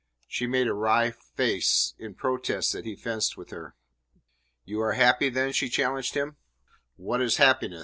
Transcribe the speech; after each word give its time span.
She 0.27 0.47
made 0.47 0.65
a 0.65 0.73
wry 0.73 1.11
face 1.11 1.93
in 1.99 2.15
protest 2.15 2.73
that 2.73 2.85
he 2.85 2.95
fenced 2.95 3.37
with 3.37 3.51
her. 3.51 3.75
"You 4.65 4.81
are 4.81 4.93
happy, 4.93 5.29
then?" 5.29 5.53
she 5.53 5.69
challenged 5.69 6.15
him. 6.15 6.37
"What 6.95 7.21
is 7.21 7.37
happiness?" 7.37 7.79